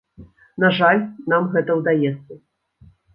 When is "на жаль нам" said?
0.61-1.43